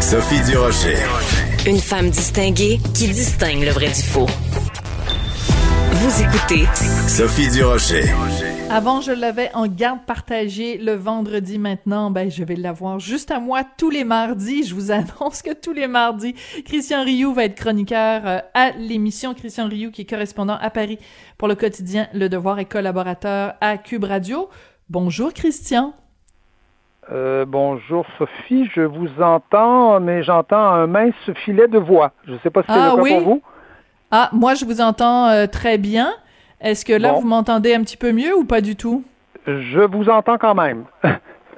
[0.00, 0.96] Sophie Durocher.
[1.66, 4.26] Une femme distinguée qui distingue le vrai du faux.
[5.92, 6.66] Vous écoutez
[7.08, 8.04] Sophie Durocher.
[8.68, 11.58] Avant, je l'avais en garde partagée le vendredi.
[11.58, 14.64] Maintenant, ben, je vais l'avoir juste à moi tous les mardis.
[14.64, 19.32] Je vous annonce que tous les mardis, Christian Rioux va être chroniqueur euh, à l'émission.
[19.34, 20.98] Christian Rioux, qui est correspondant à Paris
[21.38, 24.50] pour le quotidien Le Devoir et collaborateur à Cube Radio.
[24.90, 25.94] Bonjour, Christian.
[27.12, 31.14] Euh, bonjour Sophie, je vous entends, mais j'entends un mince
[31.44, 32.10] filet de voix.
[32.26, 33.10] Je ne sais pas si c'est Ah le cas oui?
[33.14, 33.42] pour vous.
[34.10, 36.12] Ah, moi, je vous entends euh, très bien.
[36.60, 37.20] Est-ce que là, Bon.
[37.20, 39.04] vous m'entendez un petit peu mieux ou pas du tout?
[39.46, 40.84] Je vous entends quand même.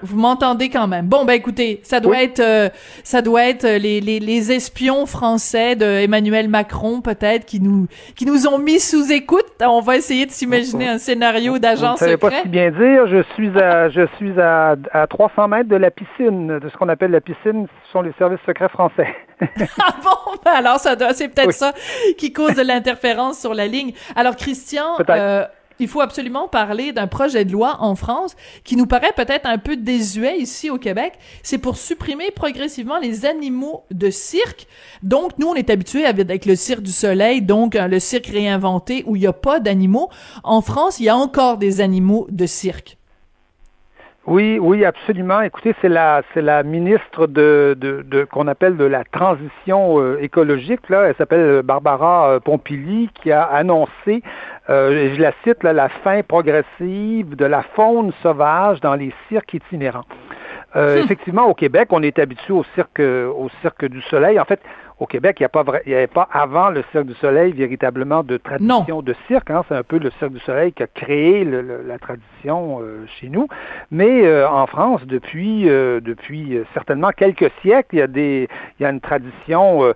[0.02, 1.06] Vous m'entendez quand même.
[1.06, 2.22] Bon, ben écoutez, ça doit Oui.
[2.22, 2.68] être, euh,
[3.02, 7.86] ça doit être euh, les, les, les espions français de Emmanuel Macron peut-être qui nous
[8.14, 9.44] qui nous ont mis sous écoute.
[9.60, 12.42] On va essayer de s'imaginer un scénario d'agent ne savez pas secret.
[12.42, 13.06] si bien dire.
[13.08, 16.88] Je suis à, je suis à, à 300 mètres de la piscine, de ce qu'on
[16.88, 19.08] appelle la piscine, ce sont les services secrets français.
[19.80, 21.52] Ah bon, ben alors ça doit, c'est peut-être Oui.
[21.54, 21.72] ça
[22.18, 23.92] qui cause de l'interférence sur la ligne.
[24.16, 25.10] Alors Christian, Peut-être.
[25.16, 25.44] euh,
[25.80, 29.58] il faut absolument parler d'un projet de loi en France qui nous paraît peut-être un
[29.58, 31.14] peu désuet ici au Québec.
[31.42, 34.66] C'est pour supprimer progressivement les animaux de cirque.
[35.02, 39.04] Donc nous, on est habitués avec le cirque du soleil, donc euh, le cirque réinventé
[39.06, 40.10] où il n'y a pas d'animaux.
[40.44, 42.97] En France, il y a encore des animaux de cirque.
[44.28, 45.40] Oui, oui, absolument.
[45.40, 50.18] Écoutez, c'est la, c'est la ministre de, de, de qu'on appelle de la transition euh,
[50.20, 50.90] écologique.
[50.90, 54.22] Là, elle s'appelle Barbara euh, Pompili, qui a annoncé,
[54.68, 59.54] euh, je la cite, là, la fin progressive de la faune sauvage dans les cirques
[59.54, 60.04] itinérants.
[60.76, 64.38] Euh, Effectivement, au Québec, on est habitué au cirque, euh, au cirque du Soleil.
[64.38, 64.60] En fait,
[65.00, 67.14] au Québec, il n'y a pas vrai- il y avait pas avant le Cirque du
[67.14, 69.50] Soleil véritablement de tradition de cirque.
[69.50, 69.64] Hein.
[69.68, 73.04] C'est un peu le Cirque du Soleil qui a créé le- le- la tradition euh,
[73.06, 73.46] chez nous.
[73.90, 78.48] Mais euh, en France, depuis euh, depuis certainement quelques siècles, il y a des
[78.78, 79.92] il y a une tradition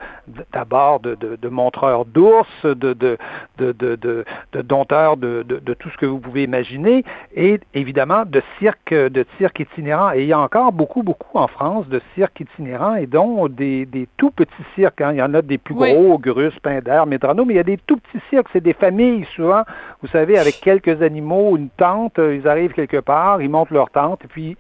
[0.53, 3.19] d'abord de, de, de montreurs d'ours, de de
[3.59, 7.05] de dompteurs de, de, de tout ce que vous pouvez imaginer,
[7.35, 10.13] et évidemment de cirque de cirque itinérant.
[10.13, 13.87] Et il y a encore beaucoup beaucoup en France de cirques itinérants et dont des,
[13.87, 14.92] des tout petits cirques.
[15.01, 15.13] Hein.
[15.13, 15.93] Il y en a des plus Oui.
[15.93, 18.49] gros, Grus, Pinder, Medrano, mais il y a des tout petits cirques.
[18.53, 19.63] C'est des familles souvent,
[20.03, 22.19] vous savez, avec quelques animaux, une tente.
[22.19, 24.57] euh, Ils arrivent quelque part, ils montent leur tente et puis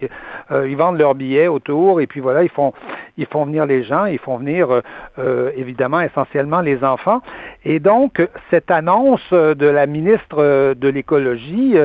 [0.50, 2.72] euh, ils vendent leurs billets autour et puis voilà, ils font
[3.18, 4.80] ils font venir les gens, ils font venir euh,
[5.18, 7.20] euh, évidemment essentiellement les enfants.
[7.64, 11.76] Et donc cette annonce de la ministre de l'écologie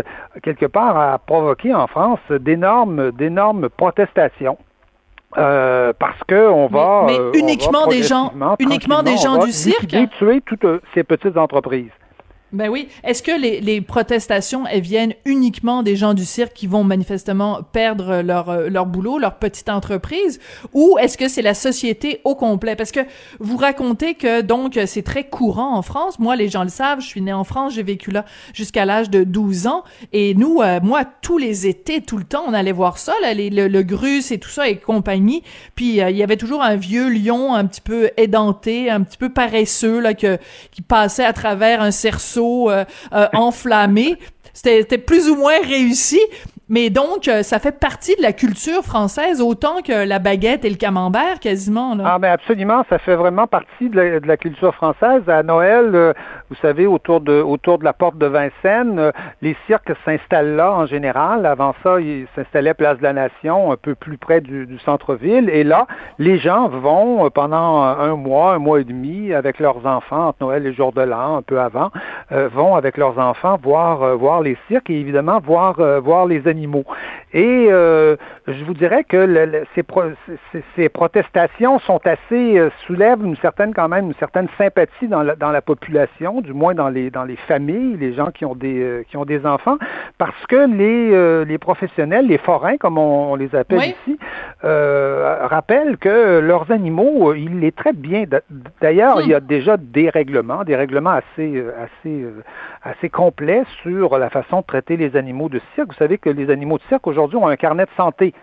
[0.43, 4.57] quelque part a provoqué en France d'énormes d'énormes protestations.
[5.37, 9.43] Euh, parce que on va mais euh, on uniquement va des gens- uniquement des gens
[9.43, 9.85] du cirque?
[10.17, 11.91] tuer toutes euh, ces petites entreprises.
[12.53, 12.87] Ben oui.
[13.03, 17.59] Est-ce que les, les protestations, elles viennent uniquement des gens du cirque qui vont manifestement
[17.73, 20.39] perdre leur, euh, leur boulot, leur petite entreprise,
[20.73, 22.77] ou est-ce que c'est la société au complet?
[22.77, 23.01] Parce que
[23.41, 26.19] vous racontez que, donc, c'est très courant en France.
[26.19, 29.09] Moi, les gens le savent, je suis née en France, j'ai vécu là jusqu'à l'âge
[29.09, 29.83] de 12 ans,
[30.13, 33.33] et nous, euh, moi, tous les étés, tout le temps, on allait voir ça, là,
[33.33, 35.43] les- le, le Grus et tout ça et compagnie,
[35.75, 39.17] puis euh, il y avait toujours un vieux lion un petit peu édenté, un petit
[39.17, 40.37] peu paresseux, là, que,
[40.71, 42.83] qui passait à travers un cerceau euh,
[43.13, 44.17] euh, enflammé.
[44.53, 46.19] C'était c'était plus ou moins réussi,
[46.69, 50.69] mais donc euh, ça fait partie de la culture française autant que la baguette et
[50.69, 51.95] le camembert quasiment.
[51.95, 52.03] Là.
[52.05, 55.21] Ah, mais absolument, ça fait vraiment partie de la, culture française.
[55.27, 56.13] À Noël, euh,
[56.49, 59.11] vous savez, autour de, autour de la porte de Vincennes, euh,
[59.41, 61.45] les cirques s'installent là en général.
[61.45, 65.49] Avant ça, ils s'installaient place de la Nation, un peu plus près du, du centre-ville.
[65.49, 65.87] Et là,
[66.19, 70.67] les gens vont pendant un mois, un mois et demi, avec leurs enfants, entre Noël
[70.67, 71.91] et jour de l'an, un peu avant,
[72.29, 76.56] vont avec leurs enfants voir, voir les cirques et évidemment voir, voir les animaux.
[77.33, 78.15] Et euh,
[78.47, 80.03] je vous dirais que le- le- ces, pro-
[80.51, 85.21] ces- ces protestations sont assez euh, soulèvent une certaine quand même une certaine sympathie dans
[85.23, 88.55] la, dans la population, du moins dans les dans les familles, les gens qui ont
[88.55, 89.77] des euh, qui ont des enfants,
[90.17, 93.95] parce que les euh, les professionnels, les forains comme on, on les appelle Oui.
[94.07, 94.17] ici,
[94.63, 98.23] rappellent que leurs animaux, ils les traitent bien.
[98.27, 98.41] D'a-
[98.81, 99.21] D'ailleurs, Hmm.
[99.23, 102.25] il y a déjà des règlements, des règlements assez assez
[102.83, 105.89] assez complets sur la façon de traiter les animaux de cirque.
[105.89, 108.33] Vous savez que les animaux de cirque aujourd'hui ont un carnet de santé.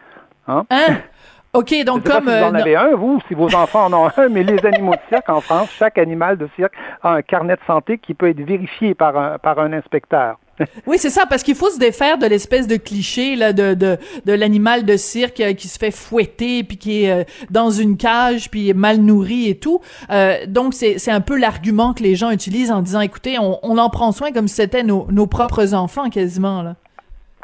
[0.48, 0.64] Hein?
[0.70, 0.98] Hein?
[1.54, 2.28] OK, donc comme...
[2.28, 4.94] si vous en avez un, vous, si vos enfants en ont un, mais les animaux
[4.94, 8.28] de cirque en France, chaque animal de cirque a un carnet de santé qui peut
[8.28, 10.38] être vérifié par un, par un inspecteur.
[10.86, 13.98] oui, c'est ça, parce qu'il faut se défaire de l'espèce de cliché là, de, de,
[14.24, 17.96] de l'animal de cirque euh, qui se fait fouetter, puis qui est euh, dans une
[17.96, 19.80] cage, puis mal nourri et tout.
[20.10, 23.58] Euh, donc, c'est, c'est un peu l'argument que les gens utilisent en disant, écoutez, on,
[23.62, 26.62] on en prend soin comme si c'était nos, nos propres enfants quasiment.
[26.62, 26.74] Là.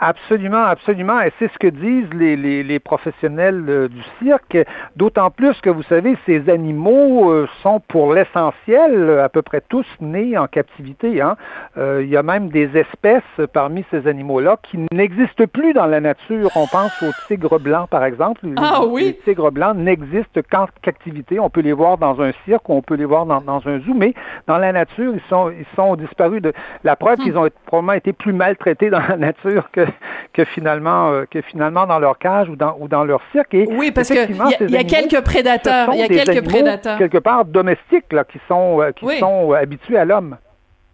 [0.02, 1.20] Absolument, absolument.
[1.20, 4.56] Et c'est ce que disent les, les, les professionnels euh, du cirque.
[4.97, 9.87] D'autant plus que, vous savez, ces animaux euh, sont pour l'essentiel à peu près tous
[10.00, 11.20] nés en captivité.
[11.20, 11.37] Hein.
[11.76, 16.00] Euh, il y a même des espèces parmi ces animaux-là qui n'existent plus dans la
[16.00, 16.49] nature.
[16.56, 18.47] On pense aux tigres blancs, par exemple.
[18.56, 19.05] Ah oui?
[19.05, 21.38] Les tigres blancs n'existent qu'en captivité.
[21.38, 23.79] On peut les voir dans un cirque ou on peut les voir dans, dans, un
[23.81, 24.14] zoo, mais
[24.47, 26.41] dans la nature, ils sont, ils sont disparus.
[26.41, 26.55] De...
[26.85, 27.23] La preuve hmm.
[27.23, 29.90] qu'ils ont probablement été plus maltraités dans la nature que
[30.33, 33.55] que finalement euh, que finalement dans leur cage ou dans ou dans leur cirque.
[33.55, 37.19] Et oui, parce que il y, a quelques prédateurs, il y a quelques prédateurs quelque
[37.19, 40.37] part domestiques là qui sont euh, qui sont habitués à l'homme.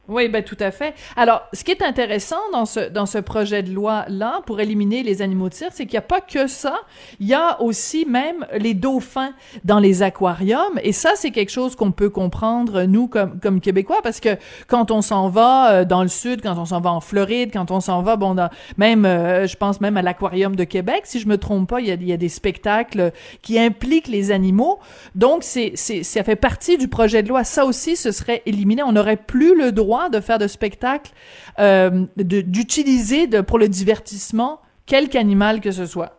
[0.09, 0.95] Oui, ben tout à fait.
[1.17, 5.03] Alors, ce qui est intéressant dans ce dans ce projet de loi là pour éliminer
[5.03, 6.77] les animaux de cirque, c'est qu'il n'y a pas que ça.
[7.19, 9.33] Il y a aussi même les dauphins
[9.65, 13.99] dans les aquariums, et ça c'est quelque chose qu'on peut comprendre nous comme comme québécois
[14.03, 14.37] parce que
[14.69, 17.73] quand on s'en va euh, dans le sud, quand on s'en va en Floride, quand
[17.73, 21.19] on s'en va bon dans, même euh, je pense même à l'aquarium de Québec, si
[21.19, 23.11] je me trompe pas, il y a, il y a des spectacles
[23.43, 24.79] qui impliquent les animaux.
[25.17, 27.43] Donc c'est c'est ça fait partie du projet de loi.
[27.43, 28.85] Ça aussi ce serait éliminé.
[28.85, 31.13] On n'aurait plus le droit de faire de spectacles,
[31.59, 36.16] euh, d'utiliser pour le divertissement quelque animal que ce soit.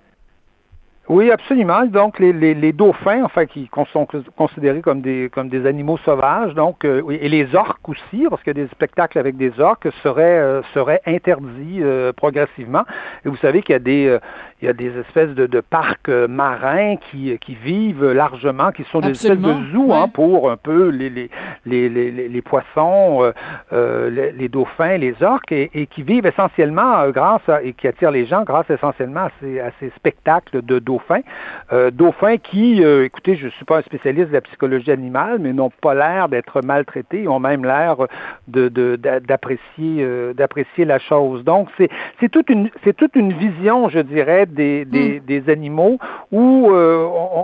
[1.09, 1.85] Oui, absolument.
[1.85, 4.05] Donc, les, les, les, dauphins, enfin, qui sont
[4.35, 8.51] considérés comme des, comme des animaux sauvages, donc, euh, et les orques aussi, parce que
[8.51, 12.83] des spectacles avec des orques seraient, euh, seraient interdits euh, progressivement.
[13.25, 14.17] Et vous savez qu'il y a des,
[14.61, 18.99] il y a des espèces de, de parcs marins qui, qui vivent largement, qui sont
[18.99, 21.29] des espèces de zoos hein, pour un peu les, les,
[21.65, 23.31] les, les, les poissons,
[23.71, 28.11] les, les, dauphins, les orques, et, et qui vivent essentiellement grâce à, et qui attirent
[28.11, 31.21] les gens grâce essentiellement à ces, à ces spectacles de dauphins dauphins.
[31.73, 35.37] Euh, dauphins qui, euh, écoutez, je ne suis pas un spécialiste de la psychologie animale,
[35.39, 37.97] mais n'ont pas l'air d'être maltraités, ont même l'air
[38.47, 39.59] d'apprécier,
[39.99, 41.43] euh, d'apprécier la chose.
[41.43, 45.49] Donc, c'est, toute une, c'est toute une vision, je dirais, des, des, hmm.
[45.49, 45.99] animaux
[46.31, 46.71] où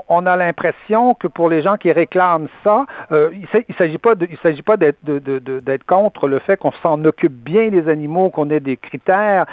[0.09, 3.97] on, a l'impression que pour les gens qui réclament ça, il ne s'agit
[4.61, 9.45] pas, d'être contre le fait qu'on s'en occupe bien des animaux, qu'on ait des critères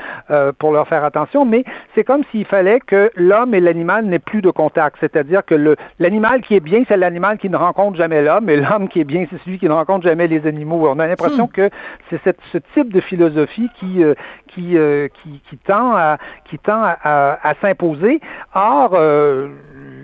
[0.58, 1.64] pour leur faire attention, mais
[1.94, 4.96] c'est comme s'il fallait que l'homme et l'animal n'est plus de contact.
[5.00, 8.88] C'est-à-dire que l'animal qui est bien, c'est l'animal qui ne rencontre jamais l'homme, et l'homme
[8.88, 10.88] qui est bien, c'est celui qui ne rencontre jamais les animaux.
[10.88, 11.52] On a l'impression hmm.
[11.52, 11.70] que
[12.10, 12.20] c'est
[12.52, 14.14] ce type de philosophie qui, euh,
[14.48, 18.20] qui, euh, qui, qui, tend à, qui tend à, à, s'imposer.
[18.54, 19.48] Or, euh,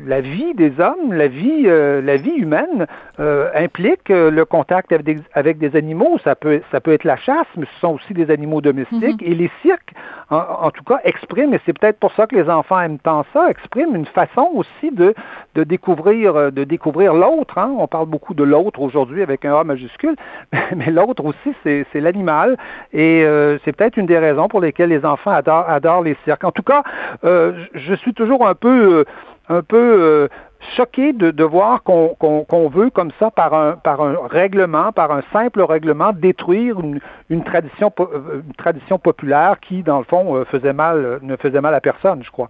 [0.06, 2.86] la vie des hommes, la vie, la vie humaine
[3.18, 6.18] implique le contact avec des, avec des, animaux.
[6.22, 9.20] Ça peut, ça peut être la chasse, mais ce sont aussi des animaux domestiques.
[9.20, 9.30] Hmm.
[9.30, 9.92] Et les cirques,
[10.31, 13.49] en, tout cas, expriment, et c'est peut-être pour ça que les enfants aiment tant ça,
[13.49, 15.14] expriment une façon aussi de,
[15.55, 17.58] de découvrir, euh, de découvrir l'autre.
[17.58, 17.73] Hein.
[17.78, 20.17] On parle beaucoup de l'autre aujourd'hui avec un A majuscule,
[20.76, 22.56] mais l'autre aussi, c'est l'animal.
[22.93, 26.43] Et euh, c'est peut-être une des raisons pour lesquelles les enfants adorent, adorent les cirques.
[26.43, 26.82] En tout cas,
[27.25, 29.05] euh, je suis toujours un peu,
[29.48, 30.28] un peu
[30.76, 35.22] choqué de, de voir qu'on veut comme ça par un, par un règlement, par un
[35.32, 37.00] simple règlement, détruire une,
[37.31, 41.81] une, tradition, une tradition populaire qui, dans le fond, faisait mal, ne faisait mal à
[41.81, 42.48] personne, je crois.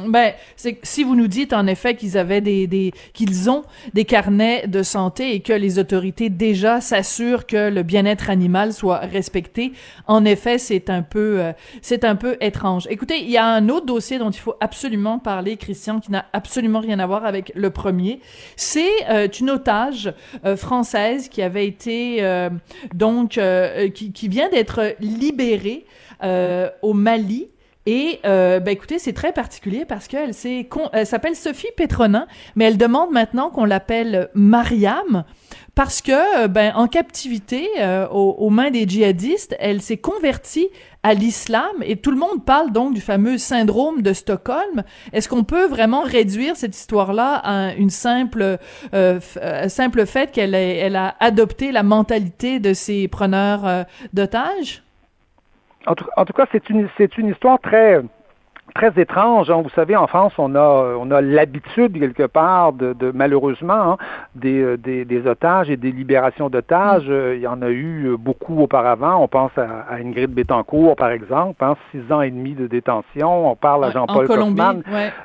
[0.00, 4.06] Ben, c'est si vous nous dites en effet qu'ils avaient des, des qu'ils ont des
[4.06, 9.72] carnets de santé et que les autorités déjà s'assurent que le bien-être animal soit respecté,
[10.06, 12.86] en effet, c'est un peu euh, c'est un peu étrange.
[12.90, 16.24] Écoutez, il y a un autre dossier dont il faut absolument parler, Christian, qui n'a
[16.32, 18.20] absolument rien à voir avec le premier.
[18.56, 20.12] C'est euh, une otage
[20.44, 21.92] euh, française qui avait été
[22.94, 23.38] donc
[23.94, 25.84] qui, qui vient d'être libérée
[26.82, 27.48] au Mali
[27.86, 30.32] et euh, ben écoutez, c'est très particulier parce qu'elle
[30.92, 35.24] elle s'appelle Sophie Petronin, mais elle demande maintenant qu'on l'appelle Mariam
[35.74, 40.68] parce que ben en captivité euh, aux, mains des djihadistes, elle s'est convertie
[41.02, 44.84] à l'islam et tout le monde parle donc du fameux syndrome de Stockholm.
[45.12, 48.58] Est-ce qu'on peut vraiment réduire cette histoire-là à une simple
[48.94, 54.82] euh, euh simple fait qu'elle elle a adopté la mentalité de ces preneurs euh, d'otages?
[55.86, 58.00] En tout, cas, c'est une, c'est une histoire très,
[58.74, 59.50] très étrange.
[59.50, 59.62] Hein.
[59.62, 63.96] Vous savez, en France, on a, on a l'habitude quelque part de, de malheureusement hein,
[64.34, 67.08] des, des, des, otages et des libérations d'otages.
[67.08, 67.34] Mm.
[67.34, 69.22] Il y en a eu beaucoup auparavant.
[69.22, 73.50] On pense à, à Ingrid Betancourt, par exemple, hein, six ans et demi de détention.
[73.50, 74.82] On parle à Jean-Paul Kaufmann.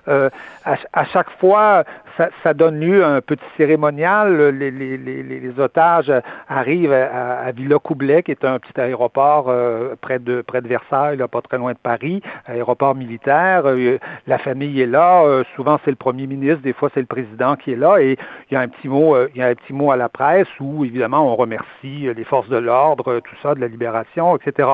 [0.07, 0.29] Euh,
[0.65, 1.83] à, à, chaque fois,
[2.17, 4.49] ça, ça, donne lieu à un petit cérémonial.
[4.49, 6.11] Les, les, les, les otages
[6.49, 10.67] arrivent à, à Villa Coublet, qui est un petit aéroport euh, près de près de
[10.67, 13.63] Versailles, là, pas très loin de Paris, aéroport militaire.
[13.65, 15.23] Euh, la famille est là.
[15.23, 16.61] Euh, souvent, c'est le premier ministre.
[16.61, 17.97] Des fois, c'est le président qui est là.
[17.99, 18.17] Et
[18.49, 20.47] il y a un petit mot, il y a un petit mot à la presse
[20.59, 24.69] où, évidemment, on remercie les forces de l'ordre, tout ça, de la libération, etc.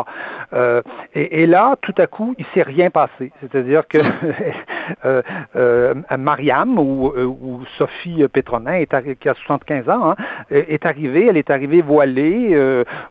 [1.14, 3.32] Et, et, là, tout à coup, il s'est rien passé.
[3.42, 3.98] C'est-à-dire que
[6.18, 10.16] Mariam ou, ou, Sophie Pétronin, est qui a 75 ans, hein,
[10.50, 11.28] est arrivée.
[11.28, 12.58] Elle est arrivée voilée.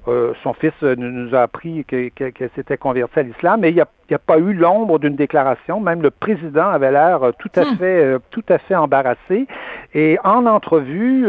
[0.06, 4.18] son fils nous a appris qu'elle s'était convertie à l'islam, mais il n'y a, a,
[4.18, 5.80] pas eu l'ombre d'une déclaration.
[5.80, 7.76] Même le président avait l'air euh, tout à hmm.
[7.76, 9.46] fait, euh, tout à fait embarrassé.
[9.94, 11.26] Et en entrevue,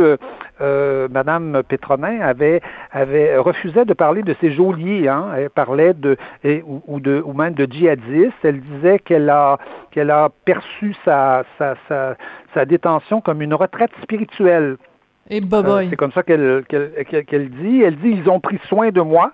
[0.61, 5.07] euh, Madame Pétronin avait, avait refusait de parler de ses geôliers.
[5.07, 5.27] Hein.
[5.35, 6.17] Elle parlait de
[6.65, 8.33] ou, de ou même de djihadistes.
[8.43, 9.57] Elle disait qu'elle a
[9.91, 12.15] qu'elle a perçu sa, sa, sa,
[12.53, 14.77] sa détention comme une retraite spirituelle.
[15.29, 17.81] Et euh, c'est comme ça qu'elle qu'elle dit.
[17.81, 19.31] Elle dit ils ont pris soin de moi.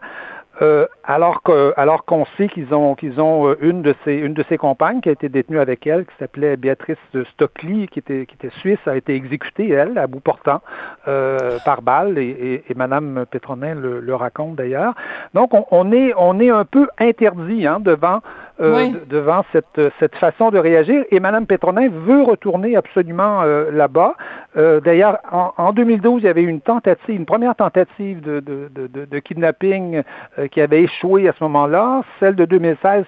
[0.62, 4.34] Euh, alors que, alors qu'on sait qu'ils ont qu'ils ont euh, une de ses une
[4.34, 6.98] de compagnes qui a été détenue avec elle, qui s'appelait Béatrice
[7.34, 10.62] Stockley, qui était qui était suisse, a été exécutée elle à bout portant
[11.08, 14.96] euh, par balle et, et, Madame Pétronin le, raconte d'ailleurs.
[15.34, 18.20] Donc on, on, est on est un peu interdit hein, devant
[18.62, 21.06] euh, devant cette, cette façon de réagir.
[21.12, 24.16] Et Mme Pétronin veut retourner absolument euh, là-bas.
[24.58, 28.70] Euh, d'ailleurs, en, en, 2012, il y avait une tentative, une première tentative de, de,
[28.74, 30.04] de, de kidnapping
[30.52, 32.04] qui avait échoué à ce moment-là.
[32.20, 33.06] Celle de 2016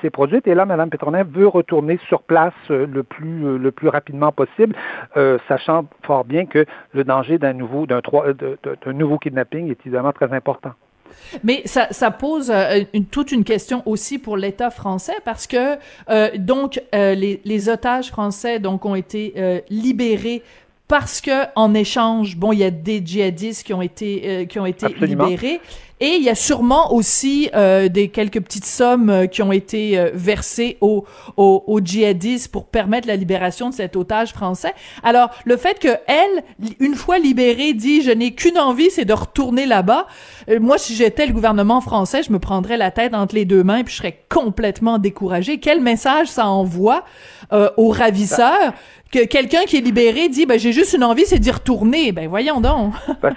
[0.00, 0.46] s'est produite.
[0.46, 4.76] Et là, Mme Pétronin veut retourner sur place le plus, le plus rapidement possible,
[5.48, 10.72] sachant fort bien que le danger d'un nouveau, d'un nouveau kidnapping est évidemment très important.
[11.42, 15.76] Mais ça, pose euh, toute une question aussi pour l'État français parce que
[16.08, 20.42] euh, donc euh, les, les, otages français donc ont été libérés
[20.94, 24.66] parce que en échange, bon, il y a des djihadistes qui ont été qui ont
[24.66, 25.60] été libérés
[26.00, 29.96] et il y a sûrement aussi euh, des quelques petites sommes euh, qui ont été
[29.96, 34.74] euh, versées aux, aux, djihadistes pour permettre la libération de cet otage français.
[35.04, 36.44] Alors, le fait que elle,
[36.80, 40.06] une fois libérée, dit je n'ai qu'une envie, c'est de retourner là-bas.
[40.60, 43.78] moi, si j'étais le gouvernement français, je me prendrais la tête entre les deux mains
[43.78, 45.58] et puis je serais complètement découragée.
[45.58, 47.04] Quel message ça envoie
[47.76, 48.72] aux ravisseurs
[49.14, 52.10] que quelqu'un qui est libéré dit ben j'ai juste une envie c'est d'y retourner.
[52.10, 52.94] Ben voyons donc.
[53.22, 53.32] Ben,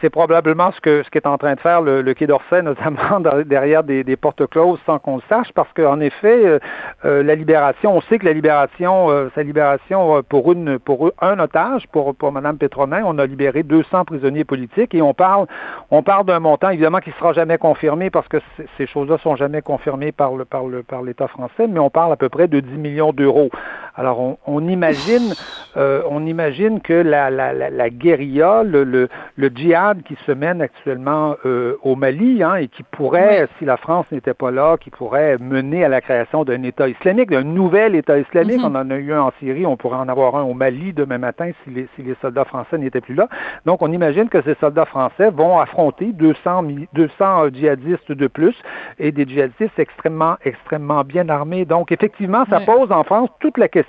[0.00, 3.84] c'est probablement ce que ce qu'est en train de faire le, Quai d'Orsay notamment derrière
[3.84, 6.58] des, portes closes sans qu'on le sache parce qu'en effet euh,
[7.04, 11.38] euh, la libération on sait que la libération euh, sa libération pour une pour un
[11.38, 15.46] otage pour madame Pétronin on a libéré 200 prisonniers politiques et on parle
[15.90, 18.38] on parle d'un montant évidemment qui sera jamais confirmé parce que
[18.78, 22.12] ces choses-là sont jamais confirmées par le par le par l'État français mais on parle
[22.12, 23.50] à peu près de 10 millions d'euros
[23.94, 25.34] alors on, on imagine
[25.76, 30.60] euh, on imagine que la, la, la, guérilla, le, le, le, djihad qui se mène
[30.60, 34.90] actuellement euh, au Mali, hein, et qui pourrait, si la France n'était pas là, qui
[34.90, 38.60] pourrait mener à la création d'un État islamique, d'un nouvel État islamique.
[38.60, 38.76] Mm-hmm.
[38.76, 41.18] On en a eu un en Syrie, on pourrait en avoir un au Mali demain
[41.18, 43.28] matin si les, si les soldats français n'étaient plus là.
[43.64, 48.54] Donc, on imagine que ces soldats français vont affronter 200, 200 djihadistes de plus
[48.98, 51.64] et des djihadistes extrêmement, extrêmement bien armés.
[51.64, 53.81] Donc, effectivement, ça pose en France toute la question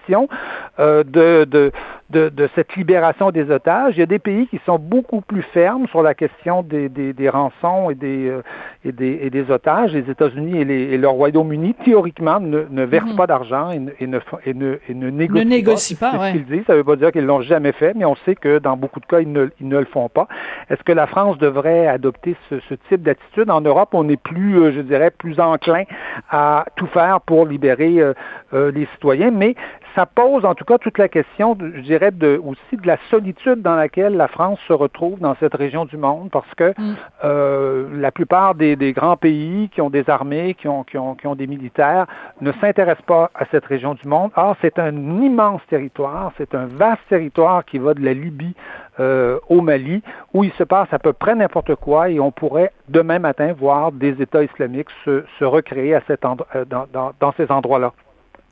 [0.79, 1.71] euh, de, de,
[2.09, 3.93] de, de, cette libération des otages.
[3.95, 7.13] Il y a des pays qui sont beaucoup plus fermes sur la question des, des,
[7.13, 8.41] des rançons et des, euh,
[8.85, 9.93] et des, et des otages.
[9.93, 13.15] Les États-Unis et, et, le Royaume-Uni, théoriquement, ne, ne versent mhm.
[13.15, 16.12] pas d'argent et, et, ne, et, ne, et ne négocient, ne négocient pas.
[16.12, 16.65] pas ce qu'ils disent.
[16.65, 19.00] Ça ne veut pas dire qu'ils l'ont jamais fait, mais on sait que dans beaucoup
[19.00, 20.27] de cas, ils ne, ils ne le font pas.
[20.69, 23.50] Est-ce que la France devrait adopter ce, ce type d'attitude?
[23.50, 25.83] En Europe, on est plus, euh, je dirais, plus enclin
[26.29, 28.13] à tout faire pour libérer euh,
[28.53, 29.55] euh les citoyens, mais
[29.95, 33.62] ça pose en tout cas toute la question, je dirais, de, aussi de la solitude
[33.62, 36.95] dans laquelle la France se retrouve dans cette région du monde, parce que mm.
[37.23, 41.15] euh, la plupart des, des, grands pays qui ont des armées, qui ont, qui ont,
[41.15, 42.07] qui ont des militaires,
[42.41, 44.31] ne s'intéressent pas à cette région du monde.
[44.35, 48.55] Or, c'est un immense territoire, c'est un vaste territoire qui va de la Libye
[49.00, 50.01] euh, au Mali,
[50.33, 53.91] où il se passe à peu près n'importe quoi, et on pourrait demain matin voir
[53.91, 57.93] des États islamiques se, se recréer à cet endroit, euh, dans, dans, dans ces endroits-là.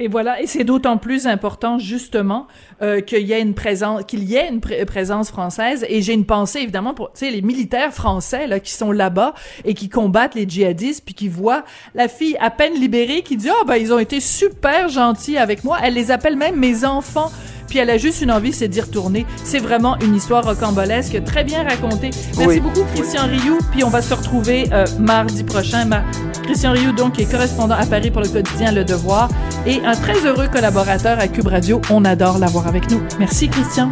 [0.02, 2.48] Et voilà, et c'est d'autant plus important justement
[2.82, 5.86] euh, qu'il y ait une présence, qu'il y ait une présence française.
[5.88, 9.36] Et j'ai une pensée évidemment pour, tu sais, les militaires français là qui sont là-bas
[9.64, 13.50] et qui combattent les djihadistes, puis qui voient la fille à peine libérée qui dit
[13.52, 15.78] oh ben ils ont été super gentils avec moi.
[15.84, 17.32] Elle les appelle même mes enfants
[17.72, 19.26] puis elle a juste une envie, c'est d'y retourner.
[19.46, 22.10] C'est vraiment une histoire rocambolesque, très bien racontée.
[22.38, 25.90] Merci beaucoup, Christian Rioux, puis on va se retrouver euh, mardi prochain.
[26.44, 29.30] Christian Rioux, donc, est correspondant à Paris pour le quotidien Le Devoir
[29.66, 31.80] et un très heureux collaborateur à Cube Radio.
[31.90, 33.02] On adore l'avoir avec nous.
[33.20, 33.90] Merci, Christian.